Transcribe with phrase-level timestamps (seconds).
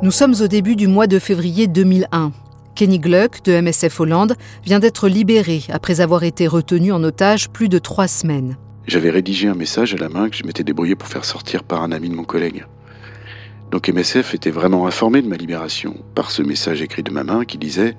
[0.00, 2.30] Nous sommes au début du mois de février 2001.
[2.76, 7.68] Kenny Gluck, de MSF Hollande, vient d'être libéré après avoir été retenu en otage plus
[7.68, 8.56] de trois semaines.
[8.86, 11.82] J'avais rédigé un message à la main que je m'étais débrouillé pour faire sortir par
[11.82, 12.64] un ami de mon collègue.
[13.72, 17.44] Donc MSF était vraiment informé de ma libération par ce message écrit de ma main
[17.44, 17.90] qui disait⁇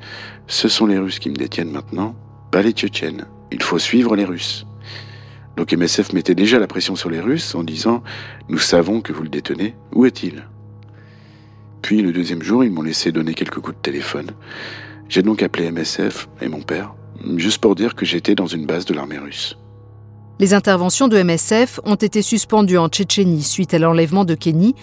[0.48, 2.16] Ce sont les Russes qui me détiennent maintenant,
[2.50, 3.26] pas les Tchétchènes.
[3.52, 4.66] Il faut suivre les Russes.⁇
[5.58, 7.98] Donc MSF mettait déjà la pression sur les Russes en disant⁇
[8.48, 10.36] Nous savons que vous le détenez, où est-il?⁇
[11.82, 14.32] Puis le deuxième jour, ils m'ont laissé donner quelques coups de téléphone.
[15.08, 16.94] J'ai donc appelé MSF et mon père,
[17.38, 19.58] juste pour dire que j'étais dans une base de l'armée russe.
[20.40, 24.74] Les interventions de MSF ont été suspendues en Tchétchénie suite à l'enlèvement de Kenny,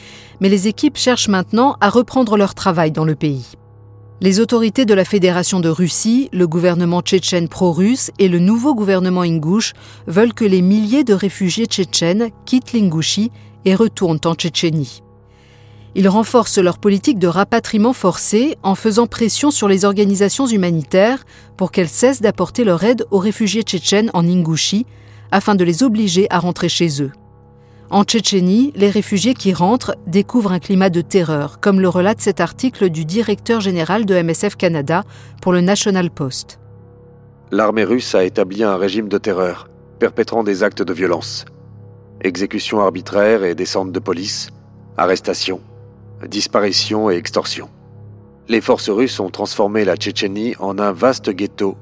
[0.40, 3.52] mais les équipes cherchent maintenant à reprendre leur travail dans le pays.
[4.20, 9.23] Les autorités de la Fédération de Russie, le gouvernement tchétchène pro-russe et le nouveau gouvernement
[9.23, 9.74] ingouche
[10.06, 13.30] veulent que les milliers de réfugiés tchétchènes quittent l'Ingouchie
[13.65, 15.02] et retournent en Tchétchénie.
[15.98, 21.24] Ils renforcent leur politique de rapatriement forcé en faisant pression sur les organisations humanitaires
[21.56, 24.84] pour qu'elles cessent d'apporter leur aide aux réfugiés tchétchènes en Ingouchie,
[25.30, 27.12] afin de les obliger à rentrer chez eux.
[27.88, 32.42] En Tchétchénie, les réfugiés qui rentrent découvrent un climat de terreur, comme le relate cet
[32.42, 35.02] article du directeur général de MSF Canada
[35.40, 36.58] pour le National Post.
[37.50, 41.46] L'armée russe a établi un régime de terreur, perpétrant des actes de violence.
[42.20, 44.50] Exécutions arbitraires et descentes de police,
[44.98, 45.62] arrestations,
[46.28, 47.70] disparitions et extorsions.
[48.48, 51.76] Les forces russes ont transformé la Tchétchénie en un vaste ghetto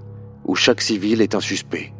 [0.44, 1.92] où chaque civil est un suspect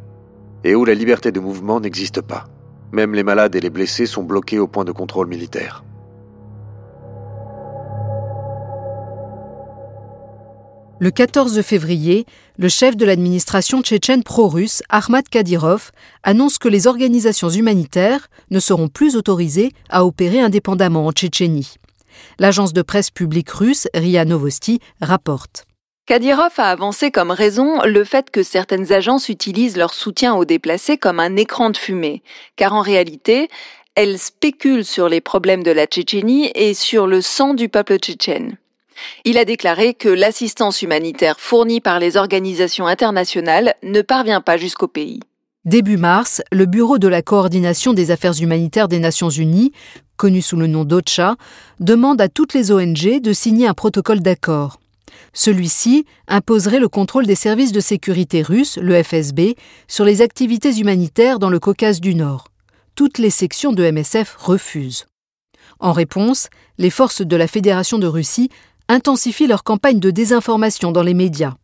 [0.63, 2.45] et où la liberté de mouvement n'existe pas.
[2.91, 5.83] Même les malades et les blessés sont bloqués au point de contrôle militaire.
[10.97, 12.25] Le 14 février,
[12.57, 15.91] le chef de l'administration tchétchène pro-russe, Ahmad Kadyrov,
[16.23, 21.75] annonce que les organisations humanitaires ne seront plus autorisées à opérer indépendamment en Tchétchénie.
[22.39, 25.65] L'agence de presse publique russe, RIA Novosti, rapporte.
[26.05, 30.97] Kadyrov a avancé comme raison le fait que certaines agences utilisent leur soutien aux déplacés
[30.97, 32.21] comme un écran de fumée,
[32.55, 33.49] car en réalité,
[33.95, 38.57] elles spéculent sur les problèmes de la Tchétchénie et sur le sang du peuple tchétchène.
[39.23, 44.87] Il a déclaré que l'assistance humanitaire fournie par les organisations internationales ne parvient pas jusqu'au
[44.87, 45.21] pays.
[45.65, 49.71] Début mars, le Bureau de la coordination des affaires humanitaires des Nations Unies,
[50.17, 51.35] connu sous le nom d'OCHA,
[51.79, 54.79] demande à toutes les ONG de signer un protocole d'accord.
[55.33, 59.55] Celui-ci imposerait le contrôle des services de sécurité russes, le FSB,
[59.87, 62.47] sur les activités humanitaires dans le Caucase du Nord.
[62.95, 65.05] Toutes les sections de MSF refusent.
[65.79, 68.49] En réponse, les forces de la Fédération de Russie
[68.87, 71.55] intensifient leur campagne de désinformation dans les médias.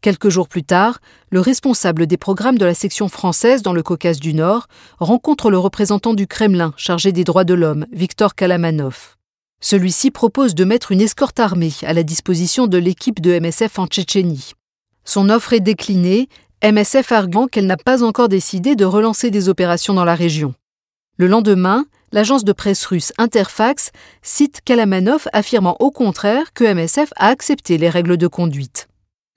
[0.00, 1.00] Quelques jours plus tard,
[1.30, 4.68] le responsable des programmes de la section française dans le Caucase du Nord
[5.00, 9.16] rencontre le représentant du Kremlin chargé des droits de l'homme, Viktor Kalamanov.
[9.60, 13.88] Celui-ci propose de mettre une escorte armée à la disposition de l'équipe de MSF en
[13.88, 14.52] Tchétchénie.
[15.04, 16.28] Son offre est déclinée,
[16.62, 20.54] MSF arguant qu'elle n'a pas encore décidé de relancer des opérations dans la région.
[21.16, 23.90] Le lendemain, l'agence de presse russe Interfax
[24.22, 28.87] cite Kalamanov affirmant au contraire que MSF a accepté les règles de conduite.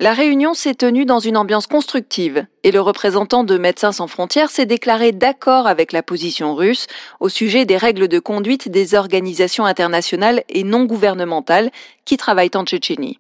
[0.02, 4.50] La réunion s'est tenue dans une ambiance constructive et le représentant de Médecins sans frontières
[4.50, 6.88] s'est déclaré d'accord avec la position russe
[7.20, 11.70] au sujet des règles de conduite des organisations internationales et non gouvernementales
[12.04, 13.20] qui travaillent en Tchétchénie.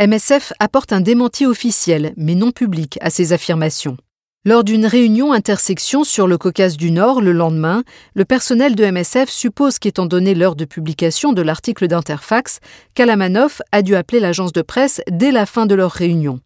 [0.00, 3.98] MSF apporte un démenti officiel, mais non public, à ces affirmations.
[4.46, 7.82] Lors d'une réunion intersection sur le Caucase du Nord le lendemain,
[8.14, 12.60] le personnel de MSF suppose qu'étant donné l'heure de publication de l'article d'Interfax,
[12.94, 16.38] Kalamanov a dû appeler l'agence de presse dès la fin de leur réunion.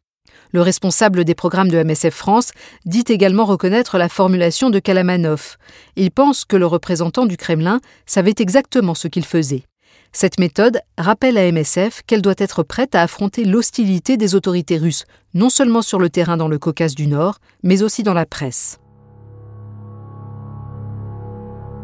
[0.51, 2.53] Le responsable des programmes de MSF France
[2.87, 5.59] dit également reconnaître la formulation de Kalamanov.
[5.97, 9.65] Il pense que le représentant du Kremlin savait exactement ce qu'il faisait.
[10.13, 15.05] Cette méthode rappelle à MSF qu'elle doit être prête à affronter l'hostilité des autorités russes,
[15.35, 18.79] non seulement sur le terrain dans le Caucase du Nord, mais aussi dans la presse.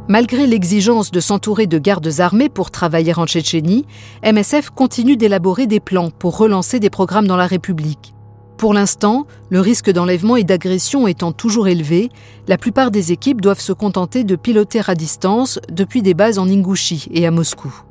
[0.09, 3.87] Malgré l'exigence de s'entourer de gardes armés pour travailler en Tchétchénie,
[4.25, 8.14] MSF continue d'élaborer des plans pour relancer des programmes dans la République.
[8.56, 12.11] Pour l'instant, le risque d'enlèvement et d'agression étant toujours élevé,
[12.49, 16.49] la plupart des équipes doivent se contenter de piloter à distance depuis des bases en
[16.49, 17.86] Ingouchie et à Moscou.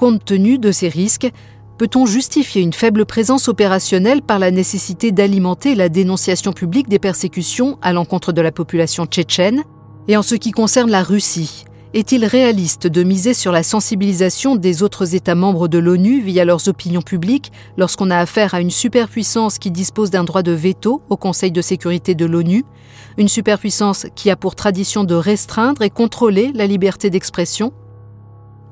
[0.00, 1.30] Compte tenu de ces risques,
[1.76, 7.76] peut-on justifier une faible présence opérationnelle par la nécessité d'alimenter la dénonciation publique des persécutions
[7.82, 9.62] à l'encontre de la population tchétchène?
[10.08, 14.82] Et en ce qui concerne la Russie, est-il réaliste de miser sur la sensibilisation des
[14.82, 19.58] autres États membres de l'ONU via leurs opinions publiques lorsqu'on a affaire à une superpuissance
[19.58, 22.64] qui dispose d'un droit de veto au Conseil de sécurité de l'ONU,
[23.18, 27.74] une superpuissance qui a pour tradition de restreindre et contrôler la liberté d'expression?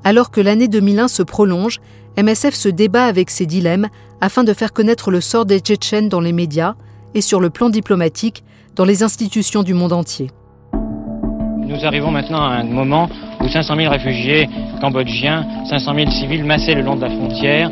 [0.03, 1.79] Alors que l'année 2001 se prolonge,
[2.17, 3.87] MSF se débat avec ses dilemmes
[4.21, 6.75] afin de faire connaître le sort des Tchétchènes dans les médias
[7.13, 8.43] et sur le plan diplomatique
[8.75, 10.31] dans les institutions du monde entier.
[10.73, 13.09] Nous arrivons maintenant à un moment
[13.41, 14.49] où 500 000 réfugiés
[14.81, 17.71] cambodgiens, 500 000 civils massés le long de la frontière,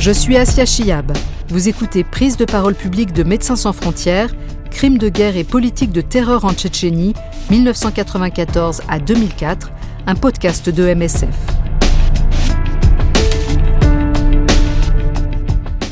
[0.00, 1.12] Je suis Asia Chiab.
[1.48, 4.34] Vous écoutez Prise de parole publique de Médecins sans frontières,
[4.70, 7.12] crimes de guerre et politique de terreur en Tchétchénie,
[7.50, 9.70] 1994 à 2004,
[10.06, 11.36] un podcast de MSF.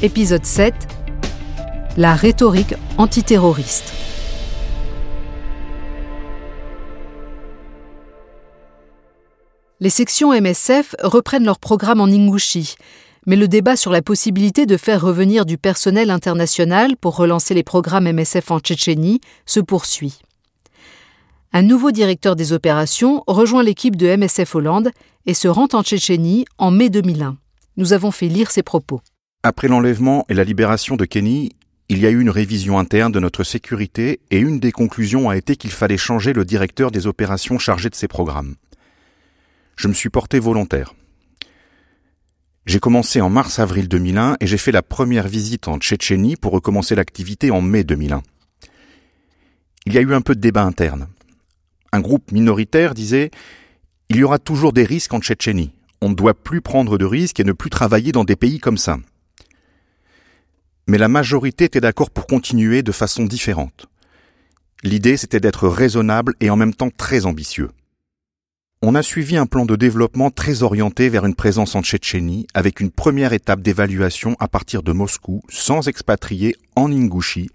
[0.01, 0.75] Épisode 7
[1.99, 3.93] La rhétorique antiterroriste.
[9.81, 12.77] Les sections MSF reprennent leur programme en ingouchi
[13.27, 17.63] mais le débat sur la possibilité de faire revenir du personnel international pour relancer les
[17.63, 20.21] programmes MSF en Tchétchénie se poursuit.
[21.53, 24.91] Un nouveau directeur des opérations rejoint l'équipe de MSF Hollande
[25.27, 27.37] et se rend en Tchétchénie en mai 2001.
[27.77, 29.01] Nous avons fait lire ses propos.
[29.43, 31.53] Après l'enlèvement et la libération de Kenny,
[31.89, 35.37] il y a eu une révision interne de notre sécurité et une des conclusions a
[35.39, 38.57] été qu'il fallait changer le directeur des opérations chargé de ces programmes.
[39.77, 40.95] Je me suis porté volontaire.
[42.69, 46.95] J'ai commencé en mars-avril 2001 et j'ai fait la première visite en Tchétchénie pour recommencer
[46.95, 48.23] l'activité en mai 2001.
[49.87, 51.09] Il y a eu un peu de débat interne.
[51.93, 53.31] Un groupe minoritaire disait
[54.11, 55.73] Il y aura toujours des risques en Tchétchénie.
[56.03, 58.77] On ne doit plus prendre de risques et ne plus travailler dans des pays comme
[58.77, 58.99] ça.
[60.89, 63.87] Mais la majorité était d'accord pour continuer de façon différente.
[64.83, 67.71] L'idée, c'était d'être raisonnable et en même temps très ambitieux.
[68.81, 72.79] On a suivi un plan de développement très orienté vers une présence en Tchétchénie, avec
[72.79, 77.51] une première étape d'évaluation à partir de Moscou, sans expatriés en Ingouchi,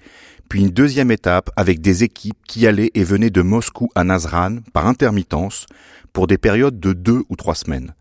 [0.49, 4.57] puis une deuxième étape avec des équipes qui allaient et venaient de Moscou à Nazran
[4.73, 5.65] par intermittence
[6.11, 7.95] pour des périodes de deux ou trois semaines.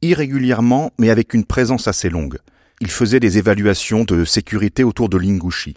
[0.00, 2.38] Irrégulièrement, mais avec une présence assez longue.
[2.80, 5.74] Ils faisaient des évaluations de sécurité autour de l'Ingouchi.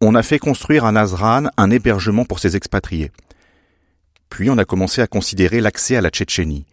[0.00, 3.12] On a fait construire à Nazran un hébergement pour ces expatriés.
[4.30, 6.64] Puis on a commencé à considérer l'accès à la Tchétchénie.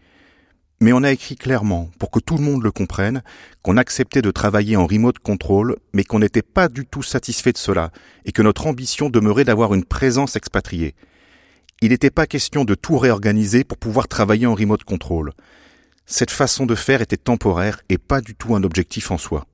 [0.80, 3.22] Mais on a écrit clairement, pour que tout le monde le comprenne,
[3.62, 7.58] qu'on acceptait de travailler en remote control, mais qu'on n'était pas du tout satisfait de
[7.58, 7.90] cela,
[8.24, 10.94] et que notre ambition demeurait d'avoir une présence expatriée.
[11.82, 15.32] Il n'était pas question de tout réorganiser pour pouvoir travailler en remote control.
[16.06, 19.46] Cette façon de faire était temporaire et pas du tout un objectif en soi.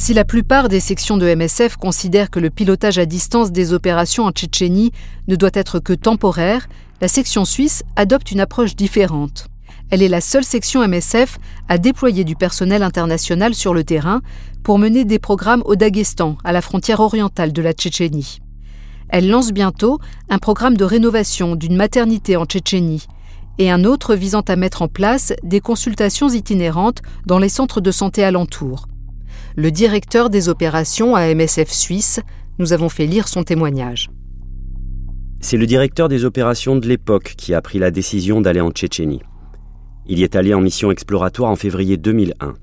[0.00, 4.26] Si la plupart des sections de MSF considèrent que le pilotage à distance des opérations
[4.26, 4.92] en Tchétchénie
[5.26, 6.68] ne doit être que temporaire,
[7.00, 9.48] la section suisse adopte une approche différente.
[9.90, 14.22] Elle est la seule section MSF à déployer du personnel international sur le terrain
[14.62, 18.38] pour mener des programmes au Daghestan, à la frontière orientale de la Tchétchénie.
[19.08, 19.98] Elle lance bientôt
[20.28, 23.08] un programme de rénovation d'une maternité en Tchétchénie
[23.58, 27.90] et un autre visant à mettre en place des consultations itinérantes dans les centres de
[27.90, 28.86] santé alentours
[29.58, 32.20] le directeur des opérations à MSF Suisse.
[32.60, 34.08] Nous avons fait lire son témoignage.
[35.40, 39.20] C'est le directeur des opérations de l'époque qui a pris la décision d'aller en Tchétchénie.
[40.06, 42.54] Il y est allé en mission exploratoire en février 2001.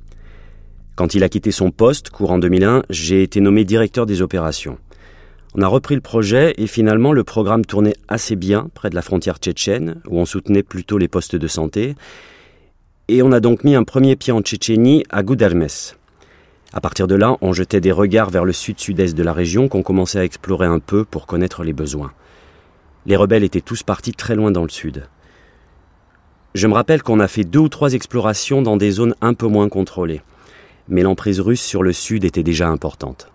[0.96, 4.78] Quand il a quitté son poste, courant 2001, j'ai été nommé directeur des opérations.
[5.54, 9.02] On a repris le projet et finalement le programme tournait assez bien près de la
[9.02, 11.96] frontière tchétchène, où on soutenait plutôt les postes de santé.
[13.10, 15.68] Et on a donc mis un premier pied en Tchétchénie à Goudermes.
[16.76, 19.82] À partir de là, on jetait des regards vers le sud-sud-est de la région qu'on
[19.82, 22.12] commençait à explorer un peu pour connaître les besoins.
[23.06, 25.08] Les rebelles étaient tous partis très loin dans le sud.
[26.54, 29.48] Je me rappelle qu'on a fait deux ou trois explorations dans des zones un peu
[29.48, 30.22] moins contrôlées,
[30.90, 33.32] mais l'emprise russe sur le sud était déjà importante.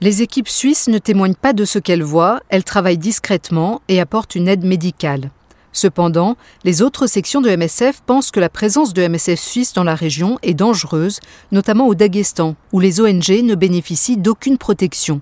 [0.00, 4.36] Les équipes suisses ne témoignent pas de ce qu'elles voient, elles travaillent discrètement et apportent
[4.36, 5.30] une aide médicale.
[5.72, 9.94] Cependant, les autres sections de MSF pensent que la présence de MSF suisse dans la
[9.94, 11.20] région est dangereuse,
[11.52, 15.20] notamment au Daghestan, où les ONG ne bénéficient d'aucune protection.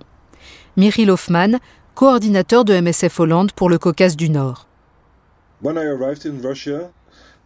[0.77, 1.59] Myril Hoffman,
[1.95, 4.69] coordinateur de MSF Hollande pour le Caucase du Nord.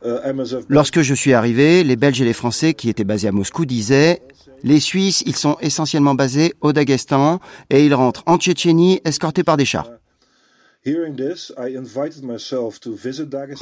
[0.04, 0.32] Uh,
[0.68, 4.20] Lorsque je suis arrivé, les Belges et les Français qui étaient basés à Moscou disaient
[4.64, 7.40] les Suisses, ils sont essentiellement basés au Daghestan
[7.70, 9.90] et ils rentrent en Tchétchénie escortés par des chars.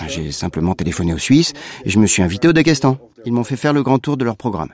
[0.09, 1.53] J'ai simplement téléphoné aux Suisses
[1.85, 2.97] et je me suis invité au Daghestan.
[3.27, 4.71] Ils m'ont fait faire le grand tour de leur programme.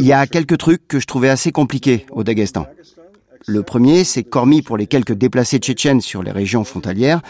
[0.00, 2.66] Il y a quelques trucs que je trouvais assez compliqués au Daghestan.
[3.46, 7.20] Le premier, c'est qu'hormis pour les quelques déplacés tchétchènes sur les régions frontalières,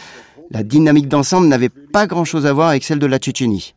[0.51, 3.75] la dynamique d'ensemble n'avait pas grand-chose à voir avec celle de la Tchétchénie.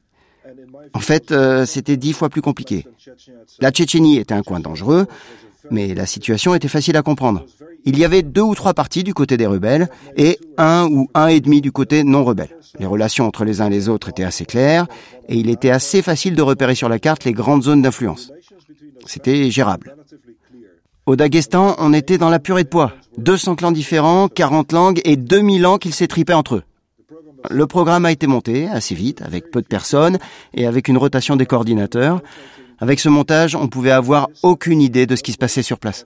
[0.94, 2.86] En fait, euh, c'était dix fois plus compliqué.
[3.60, 5.08] La Tchétchénie était un coin dangereux,
[5.72, 7.46] mais la situation était facile à comprendre.
[7.86, 11.28] Il y avait deux ou trois partis du côté des rebelles et un ou un
[11.28, 12.58] et demi du côté non rebelle.
[12.80, 14.88] Les relations entre les uns et les autres étaient assez claires
[15.30, 18.32] et il était assez facile de repérer sur la carte les grandes zones d'influence.
[19.06, 19.96] C'était gérable.
[21.06, 22.92] Au Daghestan, on était dans la purée de poids.
[23.18, 26.64] 200 clans différents, 40 langues et 2000 ans qu'ils s'étripaient entre eux.
[27.50, 30.18] Le programme a été monté assez vite, avec peu de personnes
[30.54, 32.22] et avec une rotation des coordinateurs.
[32.80, 36.06] Avec ce montage, on pouvait avoir aucune idée de ce qui se passait sur place.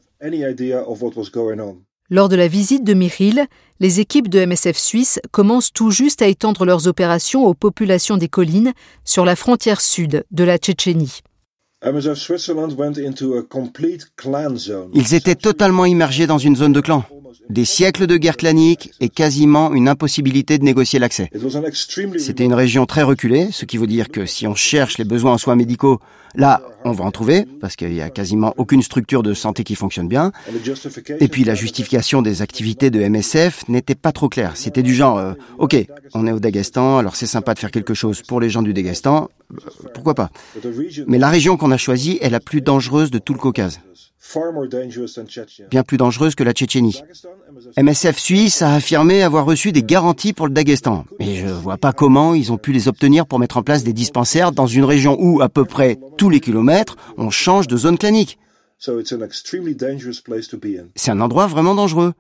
[2.09, 3.45] Lors de la visite de Michil,
[3.79, 8.27] les équipes de MSF Suisse commencent tout juste à étendre leurs opérations aux populations des
[8.27, 8.73] collines
[9.03, 11.21] sur la frontière sud de la Tchétchénie.
[14.93, 17.03] Ils étaient totalement immergés dans une zone de clan.
[17.49, 21.31] Des siècles de guerre clanique et quasiment une impossibilité de négocier l'accès.
[22.19, 25.33] C'était une région très reculée, ce qui veut dire que si on cherche les besoins
[25.33, 25.99] en soins médicaux,
[26.35, 29.73] là, on va en trouver, parce qu'il n'y a quasiment aucune structure de santé qui
[29.73, 30.31] fonctionne bien.
[31.19, 34.51] Et puis la justification des activités de MSF n'était pas trop claire.
[34.55, 35.75] C'était du genre, euh, ok,
[36.13, 38.73] on est au Daghestan, alors c'est sympa de faire quelque chose pour les gens du
[38.73, 39.29] Daghestan,
[39.93, 40.29] pourquoi pas.
[41.07, 43.79] Mais la région qu'on a choisie est la plus dangereuse de tout le Caucase
[45.69, 47.01] bien plus dangereuse que la Tchétchénie.
[47.77, 51.93] MSF Suisse a affirmé avoir reçu des garanties pour le Daghestan, mais je vois pas
[51.93, 55.17] comment ils ont pu les obtenir pour mettre en place des dispensaires dans une région
[55.19, 58.37] où, à peu près tous les kilomètres, on change de zone clanique.
[60.95, 62.13] C'est un endroit vraiment dangereux.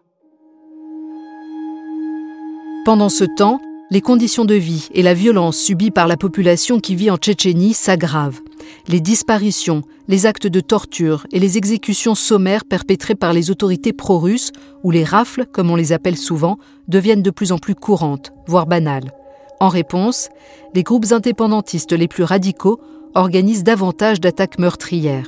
[2.85, 3.61] Pendant ce temps,
[3.91, 7.73] les conditions de vie et la violence subies par la population qui vit en Tchétchénie
[7.73, 8.39] s'aggravent.
[8.87, 14.53] Les disparitions, les actes de torture et les exécutions sommaires perpétrées par les autorités pro-russes,
[14.83, 16.57] ou les rafles, comme on les appelle souvent,
[16.87, 19.11] deviennent de plus en plus courantes, voire banales.
[19.59, 20.29] En réponse,
[20.73, 22.79] les groupes indépendantistes les plus radicaux
[23.13, 25.27] organisent davantage d'attaques meurtrières.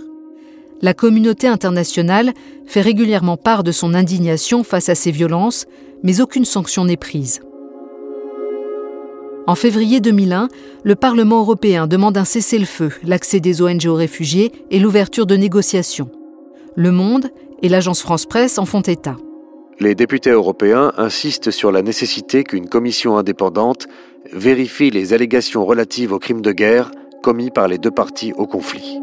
[0.81, 2.31] La communauté internationale
[2.65, 5.65] fait régulièrement part de son indignation face à ces violences,
[6.01, 7.41] mais aucune sanction n'est prise.
[9.45, 10.47] En février 2001,
[10.83, 16.09] le Parlement européen demande un cessez-le-feu, l'accès des ONG aux réfugiés et l'ouverture de négociations.
[16.77, 17.29] Le Monde
[17.61, 19.17] et l'agence France-Presse en font état.
[19.81, 23.87] Les députés européens insistent sur la nécessité qu'une commission indépendante
[24.31, 28.99] vérifie les allégations relatives aux crimes de guerre commis par les deux parties au conflit.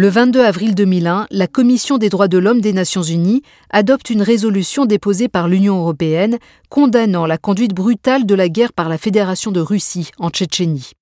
[0.00, 4.22] Le 22 avril 2001, la Commission des droits de l'homme des Nations Unies adopte une
[4.22, 6.38] résolution déposée par l'Union européenne
[6.68, 10.92] condamnant la conduite brutale de la guerre par la Fédération de Russie en Tchétchénie.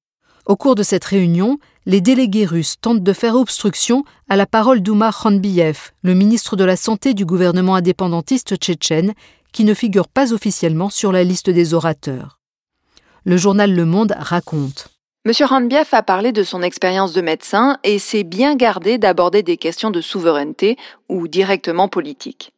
[0.47, 4.81] Au cours de cette réunion, les délégués russes tentent de faire obstruction à la parole
[4.81, 9.13] d'Oumar Khanbiev, le ministre de la Santé du gouvernement indépendantiste tchétchène,
[9.53, 12.41] qui ne figure pas officiellement sur la liste des orateurs.
[13.25, 14.96] Le journal Le Monde raconte.
[15.27, 15.33] M.
[15.45, 19.91] Randbiaf a parlé de son expérience de médecin et s'est bien gardé d'aborder des questions
[19.91, 20.77] de souveraineté
[21.09, 22.53] ou directement politiques.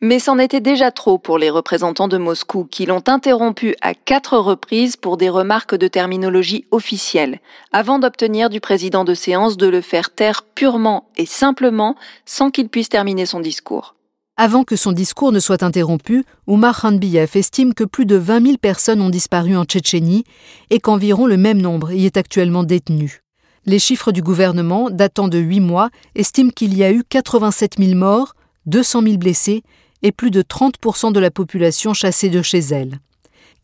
[0.00, 4.36] Mais c'en était déjà trop pour les représentants de Moscou qui l'ont interrompu à quatre
[4.38, 7.38] reprises pour des remarques de terminologie officielle,
[7.70, 11.94] avant d'obtenir du président de séance de le faire taire purement et simplement
[12.26, 13.94] sans qu'il puisse terminer son discours.
[14.40, 18.56] Avant que son discours ne soit interrompu, Oumar Khanbiev estime que plus de 20 000
[18.58, 20.22] personnes ont disparu en Tchétchénie
[20.70, 23.24] et qu'environ le même nombre y est actuellement détenu.
[23.66, 27.96] Les chiffres du gouvernement, datant de huit mois, estiment qu'il y a eu 87 000
[27.96, 29.64] morts, 200 000 blessés
[30.02, 33.00] et plus de 30% de la population chassée de chez elle.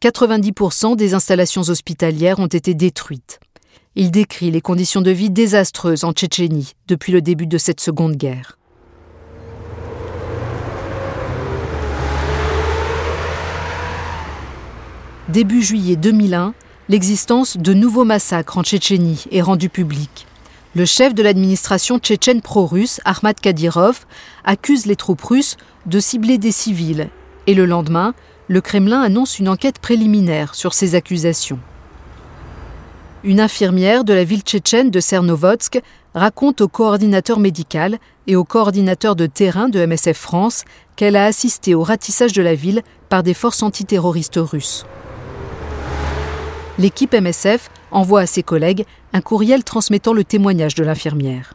[0.03, 3.39] 90% des installations hospitalières ont été détruites.
[3.95, 8.17] Il décrit les conditions de vie désastreuses en Tchétchénie depuis le début de cette seconde
[8.17, 8.59] guerre.
[15.31, 16.53] Début juillet 2001,
[16.91, 20.27] l'existence de nouveaux massacres en Tchétchénie est rendue publique.
[20.75, 24.05] Le chef de l'administration tchétchène pro-russe, Ahmad Kadyrov,
[24.45, 27.09] accuse les troupes russes de cibler des civils.
[27.47, 28.13] Et le lendemain,
[28.49, 31.59] le Kremlin annonce une enquête préliminaire sur ces accusations.
[33.23, 35.81] Une infirmière de la ville tchétchène de Cernovodsk
[36.15, 40.65] raconte au coordinateur médical et au coordinateur de terrain de MSF France
[40.97, 44.85] qu'elle a assisté au ratissage de la ville par des forces antiterroristes russes
[46.79, 51.55] l'équipe MSF envoie à ses collègues un courriel transmettant le témoignage de l'infirmière.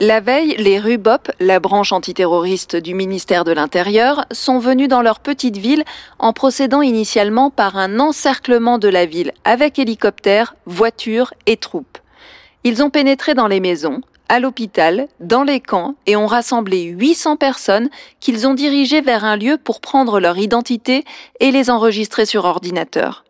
[0.00, 5.20] La veille, les RUBOP, la branche antiterroriste du ministère de l'Intérieur, sont venus dans leur
[5.20, 5.84] petite ville
[6.18, 11.98] en procédant initialement par un encerclement de la ville avec hélicoptères, voitures et troupes.
[12.64, 17.36] Ils ont pénétré dans les maisons, à l'hôpital, dans les camps et ont rassemblé 800
[17.36, 17.88] personnes
[18.18, 21.04] qu'ils ont dirigées vers un lieu pour prendre leur identité
[21.38, 23.23] et les enregistrer sur ordinateur.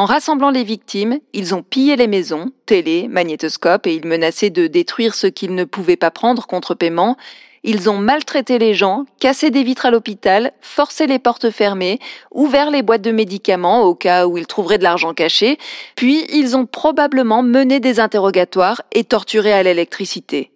[0.00, 4.66] En rassemblant les victimes, ils ont pillé les maisons, télé, magnétoscope et ils menaçaient de
[4.66, 7.18] détruire ce qu'ils ne pouvaient pas prendre contre paiement.
[7.64, 11.98] Ils ont maltraité les gens, cassé des vitres à l'hôpital, forcé les portes fermées,
[12.30, 15.58] ouvert les boîtes de médicaments au cas où ils trouveraient de l'argent caché,
[15.96, 20.50] puis ils ont probablement mené des interrogatoires et torturé à l'électricité.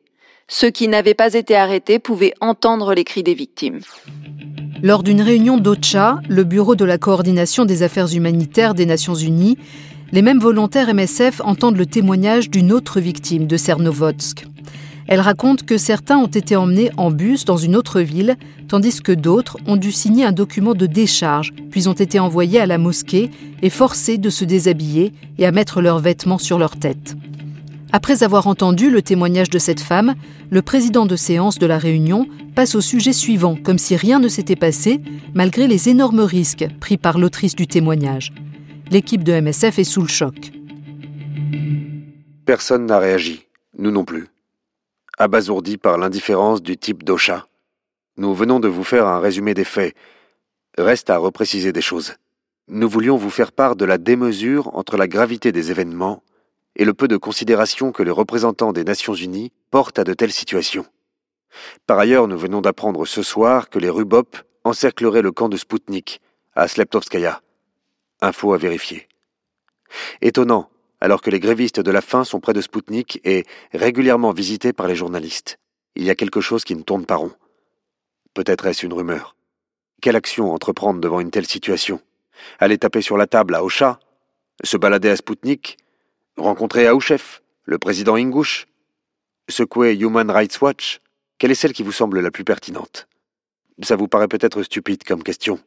[0.48, 3.80] Ceux qui n'avaient pas été arrêtés pouvaient entendre les cris des victimes.
[4.84, 9.56] Lors d'une réunion d'OCHA, le Bureau de la coordination des affaires humanitaires des Nations Unies,
[10.12, 14.44] les mêmes volontaires MSF entendent le témoignage d'une autre victime de Cernovodsk.
[15.06, 18.36] Elle raconte que certains ont été emmenés en bus dans une autre ville,
[18.68, 22.66] tandis que d'autres ont dû signer un document de décharge, puis ont été envoyés à
[22.66, 23.30] la mosquée
[23.62, 27.16] et forcés de se déshabiller et à mettre leurs vêtements sur leur tête.
[27.96, 30.16] Après avoir entendu le témoignage de cette femme,
[30.50, 34.26] le président de séance de la réunion passe au sujet suivant, comme si rien ne
[34.26, 35.00] s'était passé,
[35.32, 38.32] malgré les énormes risques pris par l'autrice du témoignage.
[38.90, 40.34] L'équipe de MSF est sous le choc.
[42.44, 43.46] Personne n'a réagi,
[43.78, 44.26] nous non plus.
[45.16, 47.46] Abasourdi par l'indifférence du type d'Ocha.
[48.16, 49.94] Nous venons de vous faire un résumé des faits.
[50.76, 52.14] Reste à repréciser des choses.
[52.66, 56.23] Nous voulions vous faire part de la démesure entre la gravité des événements
[56.76, 60.32] et le peu de considération que les représentants des Nations Unies portent à de telles
[60.32, 60.86] situations.
[61.86, 66.20] Par ailleurs, nous venons d'apprendre ce soir que les Rubop encercleraient le camp de Spoutnik,
[66.54, 67.42] à Sleptovskaya.
[68.20, 69.08] Info à vérifier.
[70.20, 74.72] Étonnant, alors que les grévistes de la faim sont près de Spoutnik et régulièrement visités
[74.72, 75.58] par les journalistes.
[75.96, 77.32] Il y a quelque chose qui ne tourne pas rond.
[78.32, 79.36] Peut-être est-ce une rumeur.
[80.00, 82.00] Quelle action entreprendre devant une telle situation?
[82.58, 84.00] Aller taper sur la table à Ocha?
[84.62, 85.76] Se balader à Spoutnik?
[86.37, 88.66] Rencontrer Aouchef, le président Ingouche
[89.49, 91.01] Secouer Human Rights Watch
[91.38, 93.07] Quelle est celle qui vous semble la plus pertinente?
[93.83, 95.61] Ça vous paraît peut-être stupide comme question.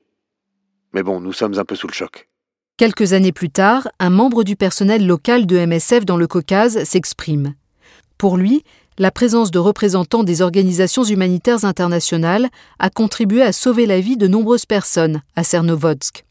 [0.94, 2.28] Mais bon, nous sommes un peu sous le choc.
[2.76, 7.56] Quelques années plus tard, un membre du personnel local de MSF dans le Caucase s'exprime.
[8.18, 8.64] Pour lui,
[8.98, 12.50] la présence de représentants des organisations humanitaires internationales
[12.80, 16.26] a contribué à sauver la vie de nombreuses personnes à Cernovodsk.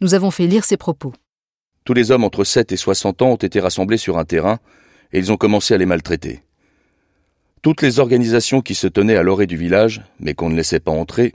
[0.00, 1.12] Nous avons fait lire ses propos.
[1.84, 4.58] Tous les hommes entre 7 et 60 ans ont été rassemblés sur un terrain
[5.12, 6.42] et ils ont commencé à les maltraiter.
[7.60, 10.92] Toutes les organisations qui se tenaient à l'orée du village, mais qu'on ne laissait pas
[10.92, 11.34] entrer,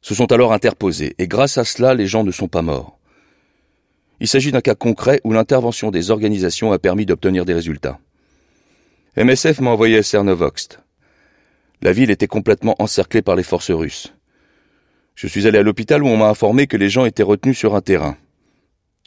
[0.00, 2.98] se sont alors interposées et grâce à cela, les gens ne sont pas morts.
[4.20, 7.98] Il s'agit d'un cas concret où l'intervention des organisations a permis d'obtenir des résultats.
[9.16, 10.80] MSF m'a envoyé à Cernovoxt.
[11.82, 14.12] La ville était complètement encerclée par les forces russes.
[15.14, 17.76] Je suis allé à l'hôpital où on m'a informé que les gens étaient retenus sur
[17.76, 18.16] un terrain.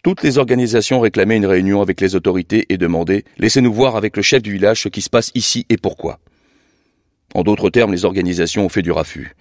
[0.04, 4.24] Toutes les organisations réclamaient une réunion avec les autorités et demandaient Laissez-nous voir avec le
[4.24, 6.20] chef du village ce qui se passe ici et pourquoi.
[7.36, 9.36] En d'autres termes, les organisations ont fait du raffut.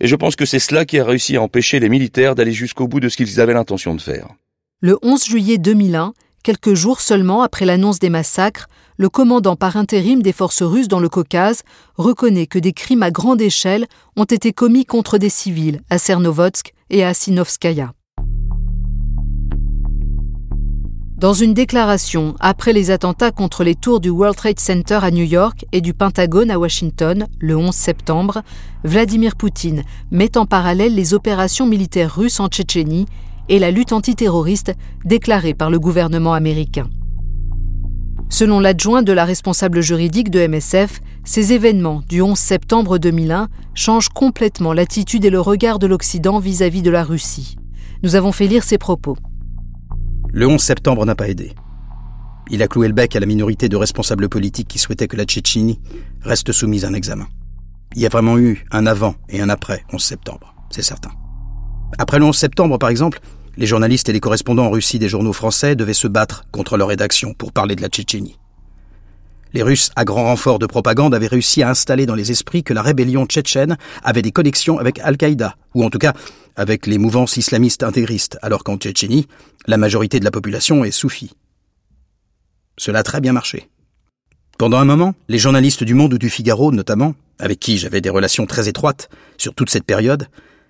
[0.00, 2.88] Et je pense que c'est cela qui a réussi à empêcher les militaires d'aller jusqu'au
[2.88, 4.28] bout de ce qu'ils avaient l'intention de faire.
[4.80, 8.66] Le 11 juillet 2001, quelques jours seulement après l'annonce des massacres,
[8.98, 11.62] le commandant par intérim des forces russes dans le Caucase
[11.96, 16.74] reconnaît que des crimes à grande échelle ont été commis contre des civils à Cernovodsk
[16.90, 17.94] et à Sinovskaya.
[21.24, 25.24] Dans une déclaration après les attentats contre les tours du World Trade Center à New
[25.24, 28.42] York et du Pentagone à Washington le 11 septembre,
[28.84, 33.06] Vladimir Poutine met en parallèle les opérations militaires russes en Tchétchénie
[33.48, 34.74] et la lutte antiterroriste
[35.06, 36.90] déclarée par le gouvernement américain.
[38.28, 44.10] Selon l'adjoint de la responsable juridique de MSF, ces événements du 11 septembre 2001 changent
[44.10, 47.56] complètement l'attitude et le regard de l'Occident vis-à-vis de la Russie.
[48.02, 49.16] Nous avons fait lire ses propos.
[50.36, 51.52] Le 11 septembre n'a pas aidé.
[52.50, 55.26] Il a cloué le bec à la minorité de responsables politiques qui souhaitaient que la
[55.26, 55.78] Tchétchénie
[56.22, 57.28] reste soumise à un examen.
[57.94, 61.12] Il y a vraiment eu un avant et un après 11 septembre, c'est certain.
[61.98, 63.20] Après le 11 septembre, par exemple,
[63.56, 66.88] les journalistes et les correspondants en Russie des journaux français devaient se battre contre leur
[66.88, 68.36] rédaction pour parler de la Tchétchénie.
[69.54, 72.74] Les Russes, à grand renfort de propagande, avaient réussi à installer dans les esprits que
[72.74, 76.12] la rébellion tchétchène avait des connexions avec Al-Qaïda, ou en tout cas
[76.56, 79.28] avec les mouvances islamistes intégristes, alors qu'en Tchétchénie,
[79.66, 81.34] la majorité de la population est soufie.
[82.78, 83.68] Cela a très bien marché.
[84.58, 88.10] Pendant un moment, les journalistes du Monde ou du Figaro, notamment, avec qui j'avais des
[88.10, 90.28] relations très étroites sur toute cette période,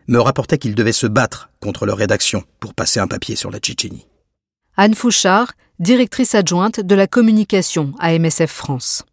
[0.09, 3.59] me rapportaient qu'ils devaient se battre contre leur rédaction pour passer un papier sur la
[3.59, 4.07] Tchétchénie.
[4.77, 9.05] Anne Fouchard, directrice adjointe de la communication à MSF France.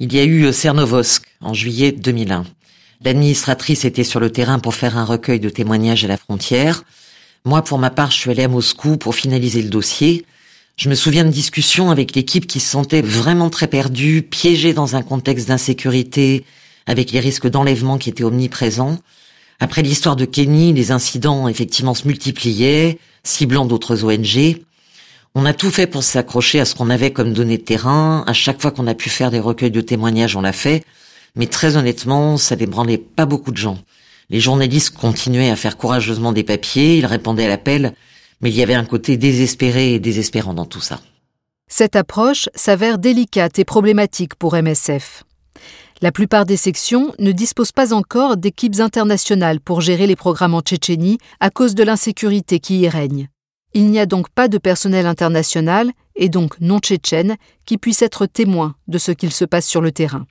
[0.00, 2.42] Il y a eu Cernovosk en juillet 2001.
[3.04, 6.82] L'administratrice était sur le terrain pour faire un recueil de témoignages à la frontière.
[7.44, 10.24] Moi, pour ma part, je suis allée à Moscou pour finaliser le dossier.
[10.76, 14.96] Je me souviens de discussions avec l'équipe qui se sentait vraiment très perdue, piégée dans
[14.96, 16.44] un contexte d'insécurité,
[16.86, 18.98] avec les risques d'enlèvement qui étaient omniprésents.
[19.60, 24.56] Après l'histoire de Kenny, les incidents effectivement se multipliaient, ciblant d'autres ONG.
[25.36, 28.22] On a tout fait pour s'accrocher à ce qu'on avait comme données de terrain.
[28.28, 30.84] À chaque fois qu'on a pu faire des recueils de témoignages, on l'a fait.
[31.34, 33.78] Mais très honnêtement, ça n'ébranlait pas beaucoup de gens.
[34.30, 37.94] Les journalistes continuaient à faire courageusement des papiers, ils répondaient à l'appel,
[38.40, 41.00] mais il y avait un côté désespéré et désespérant dans tout ça.
[41.68, 45.24] Cette approche s'avère délicate et problématique pour MSF.
[46.00, 50.60] La plupart des sections ne disposent pas encore d'équipes internationales pour gérer les programmes en
[50.60, 53.28] Tchétchénie à cause de l'insécurité qui y règne.
[53.74, 58.26] Il n'y a donc pas de personnel international, et donc non tchétchène, qui puisse être
[58.26, 60.26] témoin de ce qu'il se passe sur le terrain.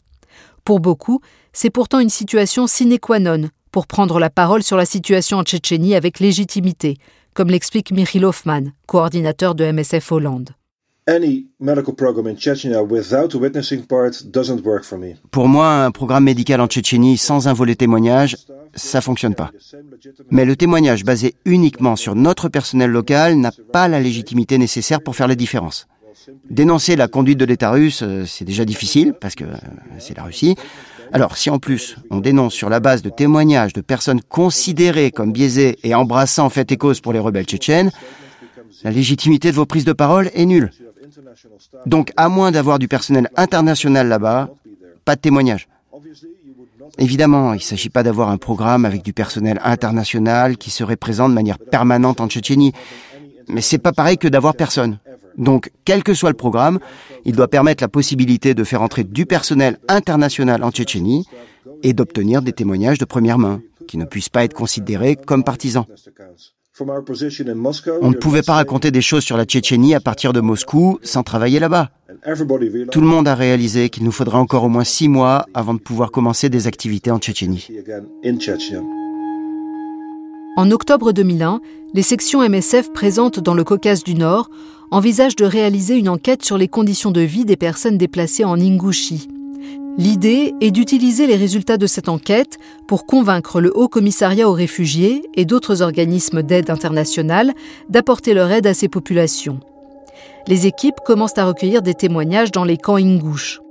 [0.63, 1.19] Pour beaucoup,
[1.51, 5.43] c'est pourtant une situation sine qua non pour prendre la parole sur la situation en
[5.43, 6.97] Tchétchénie avec légitimité,
[7.34, 10.51] comme l'explique Michiel Hoffman, coordinateur de MSF Hollande.
[15.32, 18.38] Pour moi, un programme médical en Tchétchénie sans un volet témoignage,
[18.75, 19.51] ça fonctionne pas.
[20.31, 25.15] Mais le témoignage basé uniquement sur notre personnel local n'a pas la légitimité nécessaire pour
[25.15, 25.88] faire la différence.
[26.49, 29.55] Dénoncer la conduite de l'État russe, euh, c'est déjà difficile, parce que euh,
[29.99, 30.55] c'est la Russie.
[31.12, 35.31] Alors, si en plus on dénonce sur la base de témoignages de personnes considérées comme
[35.31, 37.91] biaisées et embrassant fait et cause pour les rebelles tchétchènes,
[38.83, 40.71] la légitimité de vos prises de parole est nulle.
[41.86, 44.49] Donc, à moins d'avoir du personnel international là-bas,
[45.05, 45.67] pas de témoignage.
[46.99, 51.27] Évidemment, il ne s'agit pas d'avoir un programme avec du personnel international qui serait présent
[51.27, 52.73] de manière permanente en Tchétchénie.
[53.47, 54.99] Mais c'est pas pareil que d'avoir personne.
[55.38, 56.79] Donc, quel que soit le programme,
[57.25, 61.25] il doit permettre la possibilité de faire entrer du personnel international en Tchétchénie
[61.82, 65.86] et d'obtenir des témoignages de première main, qui ne puissent pas être considérés comme partisans.
[66.79, 71.21] On ne pouvait pas raconter des choses sur la Tchétchénie à partir de Moscou sans
[71.21, 71.91] travailler là-bas.
[72.91, 75.79] Tout le monde a réalisé qu'il nous faudrait encore au moins six mois avant de
[75.79, 77.67] pouvoir commencer des activités en Tchétchénie.
[80.55, 81.62] En octobre 2001,
[81.93, 84.49] les sections MSF présentes dans le Caucase du Nord
[84.89, 89.27] envisagent de réaliser une enquête sur les conditions de vie des personnes déplacées en Ingouchie.
[89.95, 95.21] L'idée est d'utiliser les résultats de cette enquête pour convaincre le Haut Commissariat aux réfugiés
[95.36, 97.53] et d'autres organismes d'aide internationale
[97.89, 99.60] d'apporter leur aide à ces populations.
[100.47, 103.62] Les équipes commencent à recueillir des témoignages dans les camps Ingouches.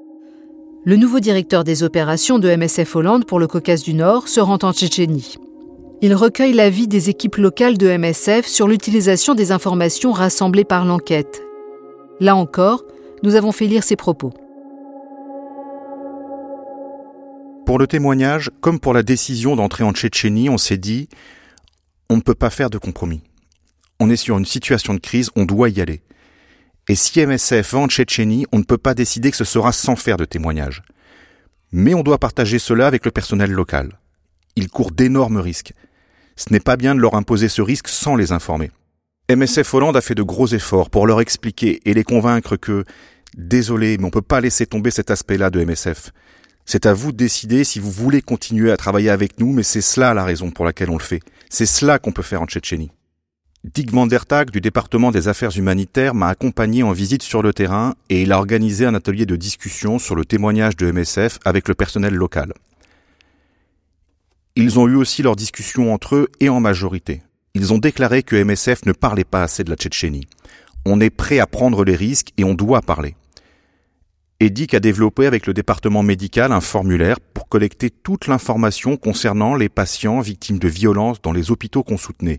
[0.84, 4.58] Le nouveau directeur des opérations de MSF Hollande pour le Caucase du Nord se rend
[4.62, 5.38] en Tchétchénie.
[6.02, 11.42] Il recueille l'avis des équipes locales de MSF sur l'utilisation des informations rassemblées par l'enquête.
[12.20, 12.84] Là encore,
[13.24, 14.32] nous avons fait lire ses propos.
[17.64, 21.08] Pour le témoignage, comme pour la décision d'entrer en Tchétchénie, on s'est dit
[22.10, 23.22] on ne peut pas faire de compromis.
[24.00, 26.02] On est sur une situation de crise, on doit y aller.
[26.88, 29.96] Et si MSF va en Tchétchénie, on ne peut pas décider que ce sera sans
[29.96, 30.82] faire de témoignage.
[31.70, 33.98] Mais on doit partager cela avec le personnel local.
[34.56, 35.72] Il court d'énormes risques.
[36.36, 38.70] Ce n'est pas bien de leur imposer ce risque sans les informer.
[39.30, 42.84] MSF Hollande a fait de gros efforts pour leur expliquer et les convaincre que,
[43.36, 46.10] désolé, mais on ne peut pas laisser tomber cet aspect-là de MSF.
[46.64, 49.80] C'est à vous de décider si vous voulez continuer à travailler avec nous, mais c'est
[49.80, 51.20] cela la raison pour laquelle on le fait.
[51.50, 52.90] C'est cela qu'on peut faire en Tchétchénie.
[53.64, 57.94] Dick Van der du département des affaires humanitaires m'a accompagné en visite sur le terrain
[58.08, 61.74] et il a organisé un atelier de discussion sur le témoignage de MSF avec le
[61.74, 62.54] personnel local.
[64.56, 67.22] Ils ont eu aussi leurs discussions entre eux et en majorité.
[67.54, 70.26] Ils ont déclaré que MSF ne parlait pas assez de la Tchétchénie.
[70.84, 73.14] On est prêt à prendre les risques et on doit parler.
[74.50, 79.68] Dick a développé avec le département médical un formulaire pour collecter toute l'information concernant les
[79.68, 82.38] patients victimes de violences dans les hôpitaux qu'on soutenait.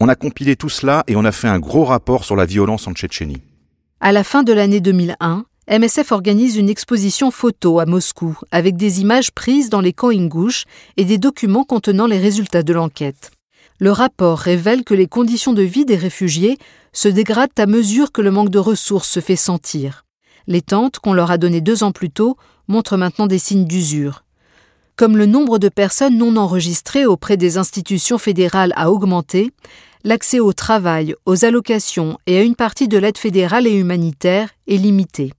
[0.00, 2.86] On a compilé tout cela et on a fait un gros rapport sur la violence
[2.86, 3.42] en Tchétchénie.
[4.00, 9.00] À la fin de l'année 2001, MSF organise une exposition photo à Moscou avec des
[9.00, 10.64] images prises dans les camps ingouches
[10.98, 13.30] et des documents contenant les résultats de l'enquête.
[13.80, 16.58] Le rapport révèle que les conditions de vie des réfugiés
[16.92, 20.03] se dégradent à mesure que le manque de ressources se fait sentir.
[20.46, 22.36] Les tentes qu'on leur a données deux ans plus tôt
[22.68, 24.24] montrent maintenant des signes d'usure.
[24.96, 29.52] Comme le nombre de personnes non enregistrées auprès des institutions fédérales a augmenté,
[30.04, 34.76] l'accès au travail, aux allocations et à une partie de l'aide fédérale et humanitaire est
[34.76, 35.32] limité.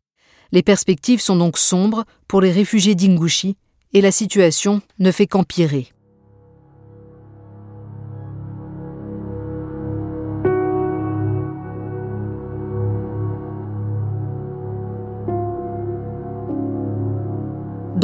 [0.51, 3.55] Les perspectives sont donc sombres pour les réfugiés d'Ingouchi
[3.93, 5.94] et la situation ne fait qu'empirer.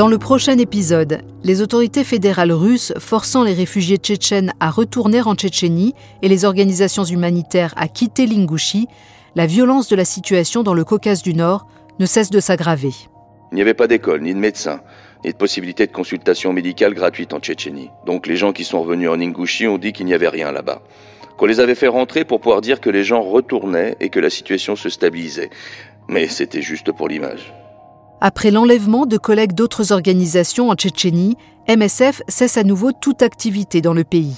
[0.01, 5.35] Dans le prochain épisode, les autorités fédérales russes forçant les réfugiés tchétchènes à retourner en
[5.35, 8.87] Tchétchénie et les organisations humanitaires à quitter l'Ingouchi,
[9.35, 11.67] la violence de la situation dans le Caucase du Nord
[11.99, 12.93] ne cesse de s'aggraver.
[13.51, 14.81] Il n'y avait pas d'école, ni de médecins,
[15.23, 17.91] ni de possibilité de consultation médicale gratuite en Tchétchénie.
[18.07, 20.81] Donc les gens qui sont revenus en Ingouchi ont dit qu'il n'y avait rien là-bas.
[21.37, 24.31] Qu'on les avait fait rentrer pour pouvoir dire que les gens retournaient et que la
[24.31, 25.51] situation se stabilisait.
[26.07, 27.53] Mais c'était juste pour l'image.
[28.23, 33.95] Après l'enlèvement de collègues d'autres organisations en Tchétchénie, MSF cesse à nouveau toute activité dans
[33.95, 34.37] le pays.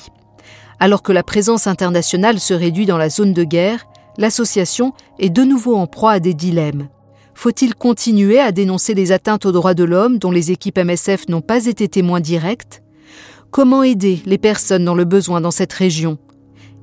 [0.79, 3.85] Alors que la présence internationale se réduit dans la zone de guerre,
[4.17, 6.87] l'association est de nouveau en proie à des dilemmes.
[7.33, 11.41] Faut-il continuer à dénoncer les atteintes aux droits de l'homme dont les équipes MSF n'ont
[11.41, 12.81] pas été témoins directs?
[13.51, 16.17] Comment aider les personnes dans le besoin dans cette région?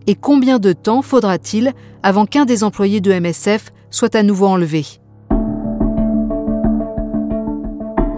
[0.06, 4.99] Et combien de temps faudra-t-il avant qu'un des employés de MSF soit à nouveau enlevé?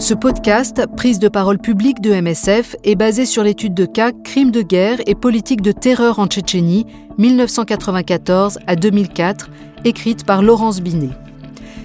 [0.02, 4.50] Ce podcast, prise de parole publique de MSF, est basé sur l'étude de cas Crimes
[4.50, 6.86] de guerre et politique de terreur en Tchétchénie,
[7.18, 9.48] 1994 à 2004,
[9.84, 11.10] écrite par Laurence Binet.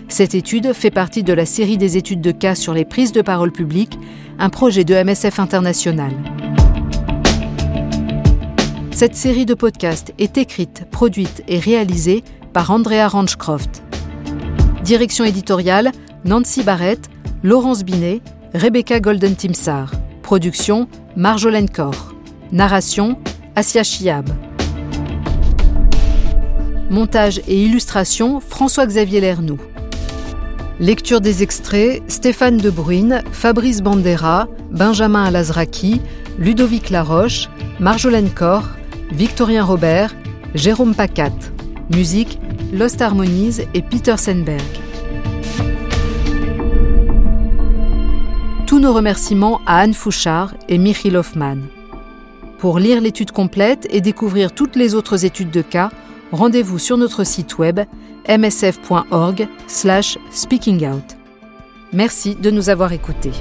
[0.10, 3.21] Cette étude fait partie de la série des études de cas sur les prises de
[3.21, 3.99] parole publiques,
[4.39, 6.12] un projet de MSF International.
[8.89, 13.84] Cette série de podcasts est écrite, produite et réalisée par Andrea Ranchcroft.
[14.84, 15.91] Direction éditoriale
[16.25, 17.10] Nancy Barrett,
[17.43, 18.21] Laurence Binet,
[18.56, 19.91] Rebecca Golden-Timsar.
[20.23, 22.15] Production Marjolaine Corr.
[22.52, 23.19] Narration
[23.56, 24.28] Asia Chiab.
[26.89, 29.60] Montage et illustration François-Xavier Lernoux.
[30.80, 36.02] Lecture des extraits Stéphane De Bruyne, Fabrice Bandera, Benjamin Alazraki,
[36.39, 38.69] Ludovic Laroche, Marjolaine Corr,
[39.12, 40.15] Victorien Robert,
[40.56, 41.34] Jérôme Pacat.
[41.93, 42.39] Musique
[42.73, 44.87] Lost Harmonies et Peter Senberg.
[48.78, 51.58] Tous nos remerciements à Anne Fouchard et Michiel Hoffman.
[52.60, 55.90] Pour lire l'étude complète et découvrir toutes les autres études de cas,
[56.32, 57.80] rendez-vous sur notre site web
[58.30, 61.18] msf.org/speakingout.
[61.92, 63.34] Merci de nous avoir écoutés.